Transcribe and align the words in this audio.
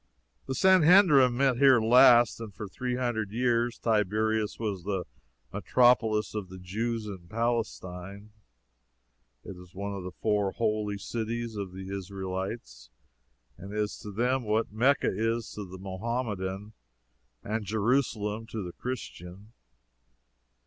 The 0.47 0.55
Sanhedrim 0.55 1.37
met 1.37 1.57
here 1.57 1.79
last, 1.79 2.39
and 2.39 2.51
for 2.51 2.67
three 2.67 2.95
hundred 2.95 3.29
years 3.31 3.77
Tiberias 3.77 4.57
was 4.57 4.81
the 4.81 5.03
metropolis 5.53 6.33
of 6.33 6.49
the 6.49 6.57
Jews 6.57 7.05
in 7.05 7.27
Palestine. 7.27 8.31
It 9.43 9.55
is 9.57 9.75
one 9.75 9.93
of 9.93 10.03
the 10.03 10.09
four 10.19 10.53
holy 10.53 10.97
cities 10.97 11.55
of 11.55 11.71
the 11.71 11.95
Israelites, 11.95 12.89
and 13.59 13.71
is 13.75 13.95
to 13.99 14.09
them 14.11 14.41
what 14.43 14.71
Mecca 14.71 15.11
is 15.13 15.51
to 15.51 15.65
the 15.69 15.77
Mohammedan 15.77 16.73
and 17.43 17.63
Jerusalem 17.63 18.47
to 18.47 18.63
the 18.63 18.73
Christian. 18.73 19.53